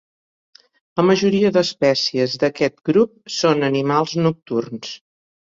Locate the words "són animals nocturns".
3.37-4.99